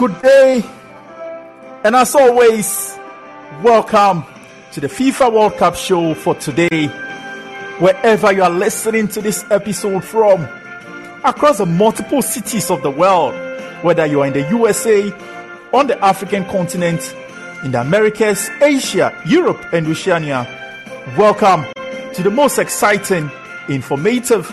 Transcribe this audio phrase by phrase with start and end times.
[0.00, 0.64] Good day,
[1.84, 2.98] and as always,
[3.62, 4.24] welcome
[4.72, 6.86] to the FIFA World Cup show for today.
[7.80, 10.48] Wherever you are listening to this episode from,
[11.22, 13.34] across the multiple cities of the world,
[13.84, 15.12] whether you are in the USA,
[15.74, 17.14] on the African continent,
[17.62, 20.48] in the Americas, Asia, Europe, and Oceania,
[21.18, 21.66] welcome
[22.14, 23.30] to the most exciting,
[23.68, 24.50] informative,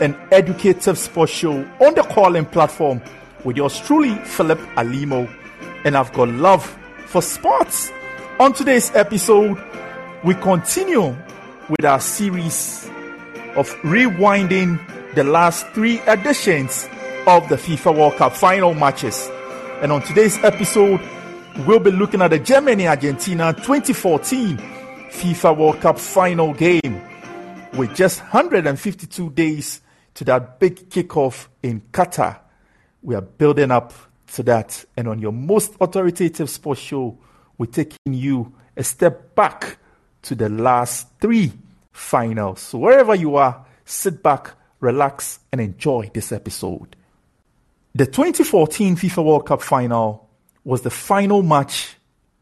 [0.00, 3.00] and educative sports show on the Callin platform
[3.44, 5.28] with yours truly, Philip Alimo.
[5.84, 6.64] And I've got love
[7.06, 7.90] for sports.
[8.40, 9.56] On today's episode,
[10.24, 11.16] we continue
[11.68, 12.88] with our series
[13.56, 14.78] of rewinding
[15.14, 16.88] the last three editions
[17.26, 19.28] of the FIFA World Cup final matches.
[19.82, 21.00] And on today's episode,
[21.66, 24.56] we'll be looking at the Germany Argentina 2014
[25.10, 27.02] FIFA World Cup final game
[27.76, 29.80] with just 152 days
[30.14, 32.38] to that big kickoff in Qatar.
[33.02, 33.92] We are building up
[34.34, 34.84] to that.
[34.96, 37.18] And on your most authoritative sports show,
[37.56, 39.78] we're taking you a step back
[40.22, 41.52] to the last three
[41.92, 42.60] finals.
[42.60, 46.96] So wherever you are, sit back, relax, and enjoy this episode.
[47.94, 50.28] The 2014 FIFA World Cup final
[50.64, 51.96] was the final match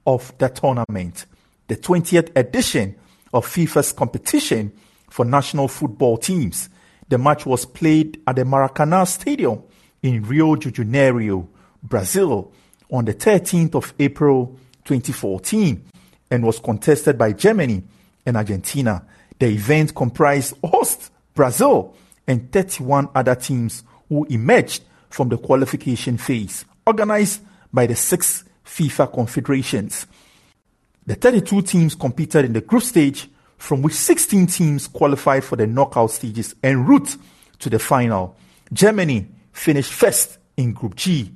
[0.07, 1.27] of the tournament,
[1.69, 2.97] the 20th edition
[3.33, 4.73] of FIFA's competition
[5.09, 6.69] for national football teams.
[7.09, 9.63] The match was played at the Maracanã Stadium
[10.03, 11.49] in Rio de Janeiro,
[11.83, 12.53] Brazil,
[12.91, 15.83] on the 13th of April 2014
[16.31, 17.83] and was contested by Germany
[18.25, 19.05] and Argentina.
[19.39, 21.95] The event comprised host Brazil
[22.27, 27.41] and 31 other teams who emerged from the qualification phase, organized
[27.73, 30.07] by the six FIFA confederations.
[31.07, 35.67] The 32 teams competed in the group stage from which 16 teams qualified for the
[35.67, 37.17] knockout stages en route
[37.61, 38.37] to the final.
[38.73, 41.33] Germany finished first in Group G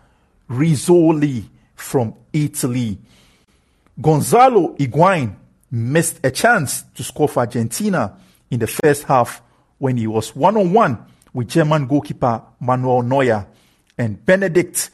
[0.48, 1.44] Rizzoli
[1.74, 2.98] from Italy.
[4.00, 5.34] Gonzalo Higuain
[5.70, 8.16] missed a chance to score for Argentina
[8.50, 9.42] in the first half
[9.78, 10.98] when he was one on one
[11.32, 13.46] with German goalkeeper Manuel Neuer,
[13.96, 14.90] and Benedict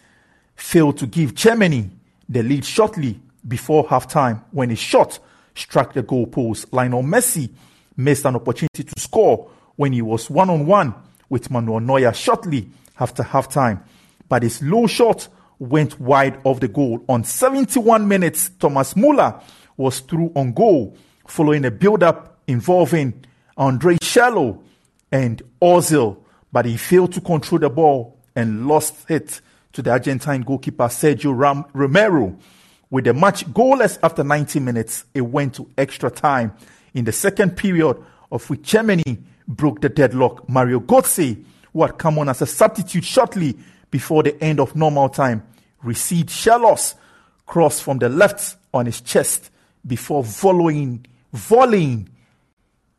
[0.56, 1.91] failed to give Germany
[2.28, 5.19] the lead shortly before halftime when a shot
[5.55, 6.67] struck the goalpost.
[6.72, 7.50] Lionel Messi
[7.97, 10.95] missed an opportunity to score when he was one on one
[11.28, 12.69] with Manuel Neuer shortly
[12.99, 13.81] after halftime,
[14.28, 15.28] but his low shot
[15.59, 17.05] went wide of the goal.
[17.09, 19.41] On 71 minutes, Thomas Muller
[19.77, 20.97] was through on goal
[21.27, 23.25] following a build up involving
[23.56, 24.62] Andre Schürrle
[25.10, 26.19] and Ozil,
[26.53, 29.41] but he failed to control the ball and lost it
[29.77, 32.34] to the Argentine goalkeeper Sergio Ram- Romero.
[32.89, 36.55] With the match goalless after 90 minutes, it went to extra time.
[36.95, 38.03] In the second period,
[38.33, 41.45] of which Germany broke the deadlock, Mario Götze,
[41.75, 43.59] who had come on as a substitute shortly
[43.91, 45.43] before the end of normal time,
[45.83, 46.95] received Schürrle's
[47.45, 49.51] cross from the left on his chest
[49.87, 52.09] before volleying, volleying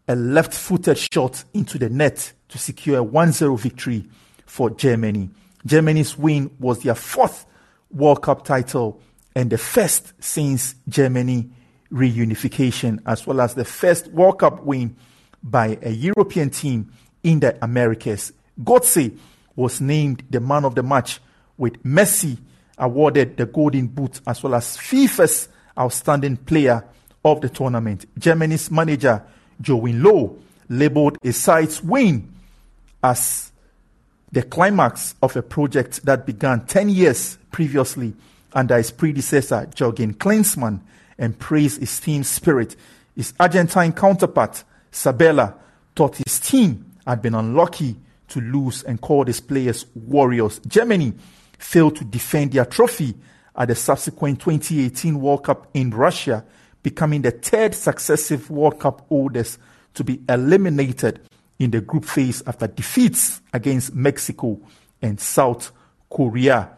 [0.08, 4.08] a left footed shot into the net to secure a 1 0 victory
[4.46, 5.32] for Germany.
[5.68, 7.46] Germany's win was their fourth
[7.92, 9.02] World Cup title
[9.36, 11.50] and the first since Germany
[11.92, 14.96] reunification, as well as the first World Cup win
[15.44, 16.92] by a European team
[17.24, 18.34] in the Americas.
[18.60, 19.18] Götze
[19.56, 21.19] was named the man of the match,
[21.58, 22.38] with Messi
[22.78, 26.84] awarded the Golden Boot as well as FIFA's outstanding player
[27.25, 28.06] of the tournament.
[28.18, 29.24] Germany's manager
[29.64, 30.38] Joachim Low
[30.69, 32.31] labeled a side's win
[33.04, 33.52] as
[34.32, 38.14] the climax of a project that began 10 years previously
[38.54, 40.82] under his predecessor, Jurgen Klinsmann,
[41.18, 42.76] and praised his team's spirit.
[43.16, 45.56] His Argentine counterpart, Sabella,
[45.96, 47.96] thought his team had been unlucky
[48.30, 50.60] to lose and called his players warriors.
[50.68, 51.14] Germany
[51.58, 53.16] failed to defend their trophy
[53.56, 56.46] at the subsequent 2018 World Cup in Russia
[56.84, 59.58] becoming the third successive World Cup holders
[59.94, 61.20] to be eliminated
[61.59, 64.59] in the group phase after defeats against Mexico
[65.01, 65.71] and South
[66.09, 66.69] Korea.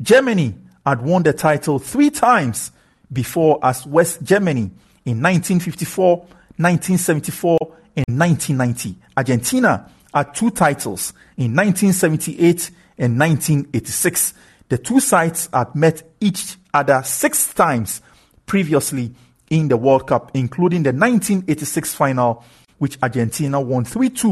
[0.00, 0.54] Germany
[0.86, 2.72] had won the title three times
[3.12, 4.70] before as West Germany
[5.04, 7.58] in 1954, 1974,
[7.96, 8.96] and 1990.
[9.16, 14.34] Argentina had two titles in 1978 and 1986.
[14.68, 18.00] The two sides had met each other six times
[18.46, 19.12] previously
[19.48, 22.44] in the World Cup, including the 1986 final,
[22.80, 24.28] which Argentina won 3 2,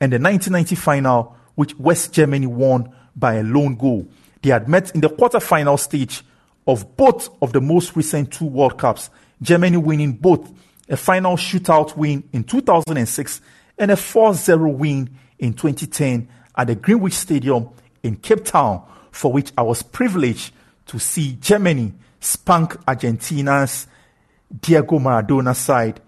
[0.00, 4.08] and the 1990 final, which West Germany won by a lone goal.
[4.42, 6.22] They had met in the quarter-final stage
[6.66, 9.10] of both of the most recent two World Cups,
[9.40, 10.50] Germany winning both
[10.88, 13.40] a final shootout win in 2006
[13.78, 17.68] and a 4-0 win in 2010 at the Green Point Stadium
[18.02, 20.52] in Cape Town, for which I was privileged
[20.86, 23.86] to see Germany spank Argentina's
[24.60, 26.00] Diego Maradona side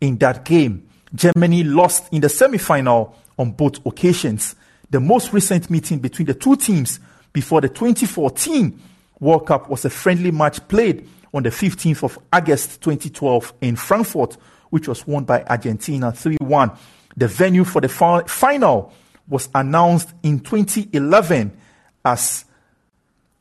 [0.00, 0.87] in that game.
[1.14, 4.54] Germany lost in the semi-final on both occasions.
[4.90, 7.00] The most recent meeting between the two teams
[7.32, 8.80] before the 2014
[9.20, 14.36] World Cup was a friendly match played on the 15th of August 2012 in Frankfurt,
[14.70, 16.70] which was won by Argentina 3 1.
[17.16, 18.92] The venue for the final
[19.28, 21.52] was announced in 2011
[22.04, 22.44] as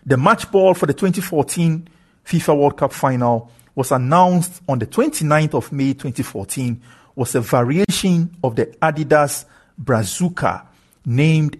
[0.05, 1.87] The match ball for the 2014
[2.25, 6.81] FIFA World Cup final was announced on the 29th of May 2014
[7.15, 9.45] was a variation of the Adidas
[9.81, 10.65] Brazuca
[11.05, 11.57] named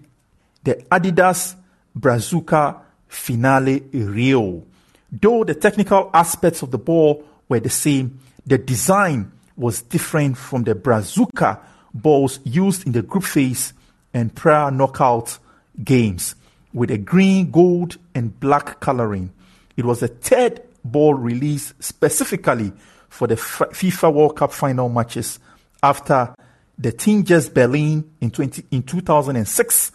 [0.64, 1.56] the Adidas
[1.98, 4.64] Brazuca Finale Rio.
[5.12, 10.64] Though the technical aspects of the ball were the same, the design was different from
[10.64, 11.60] the Brazuca
[11.94, 13.74] balls used in the group phase
[14.14, 15.38] and prior knockout
[15.84, 16.36] games
[16.74, 19.32] with a green, gold, and black coloring.
[19.76, 22.72] It was the third ball released specifically
[23.10, 25.40] for the FIFA World Cup final matches
[25.84, 26.34] after
[26.78, 29.92] the Teamgeist Berlin in, 20, in 2006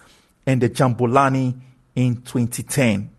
[0.47, 1.59] and the Jabulani
[1.95, 3.11] in 2010.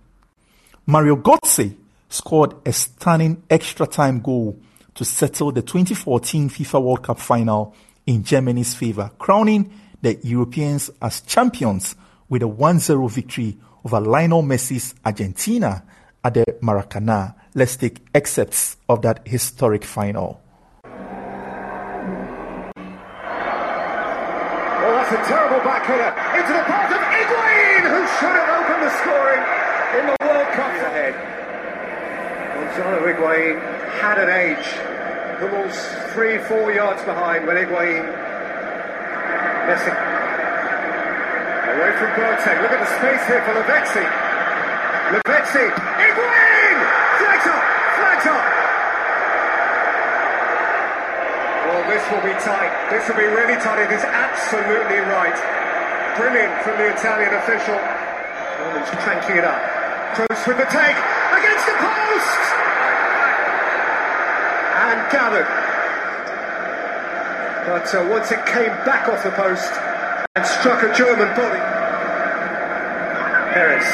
[0.85, 1.75] Mario Götze
[2.09, 4.57] scored a stunning extra time goal
[4.95, 9.71] to settle the 2014 FIFA World Cup final in Germany's favor, crowning
[10.01, 11.95] the Europeans as champions
[12.29, 15.83] with a 1-0 victory over Lionel Messi's Argentina
[16.23, 17.35] at the Maracana.
[17.57, 20.39] Let's take excerpts of that historic final.
[20.85, 20.93] Well,
[24.93, 28.93] that's a terrible back header into the path of Higuain, who should have opened the
[29.01, 29.41] scoring
[29.97, 31.17] in the World Cup ahead.
[32.53, 33.57] Gonzalo Higuain
[34.05, 34.69] had an age.
[35.41, 35.81] Hummels
[36.13, 38.05] three, four yards behind when Higuain
[39.65, 39.97] missing.
[41.73, 42.61] Away from Boateng.
[42.61, 44.05] Look at the space here for Lavezzi.
[45.09, 45.73] Lavezzi.
[45.73, 46.46] Higuain!
[51.67, 52.73] Well, this will be tight.
[52.89, 53.83] This will be really tight.
[53.83, 55.37] It is absolutely right.
[56.17, 57.77] Brilliant from the Italian official.
[57.77, 59.61] Romans cranking it up.
[60.15, 60.97] Kroos with the take
[61.37, 62.41] against the post!
[64.81, 65.49] And gathered.
[67.67, 69.73] But uh, once it came back off the post
[70.35, 71.59] and struck a German body.
[73.53, 73.85] Perez.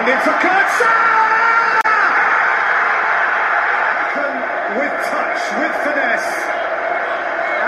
[0.00, 0.90] Lined in for Götze!
[4.78, 6.36] With touch, with finesse,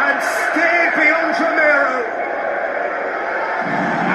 [0.00, 1.92] and stayed beyond Romero.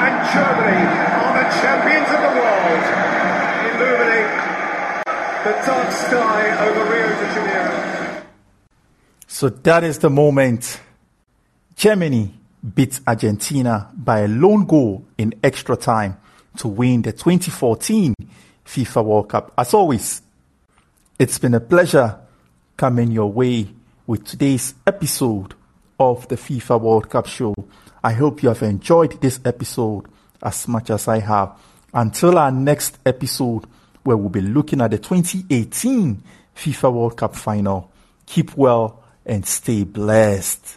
[0.02, 0.84] And Germany
[1.22, 2.84] are the champions of the world,
[3.70, 4.34] illuminating
[5.44, 8.24] the dark sky over Rio de Janeiro.
[9.28, 10.80] So that is the moment.
[11.76, 12.34] Germany
[12.74, 16.18] beats Argentina by a lone goal in extra time
[16.58, 18.14] to win the 2014
[18.66, 19.54] FIFA World Cup.
[19.58, 20.22] As always,
[21.18, 22.20] it's been a pleasure
[22.76, 23.68] coming your way
[24.06, 25.54] with today's episode
[26.00, 27.54] of the FIFA World Cup show.
[28.04, 30.06] I hope you have enjoyed this episode
[30.42, 31.58] as much as I have.
[31.94, 33.66] Until our next episode,
[34.04, 36.22] where we'll be looking at the 2018
[36.56, 37.92] FIFA World Cup final,
[38.26, 40.77] keep well and stay blessed.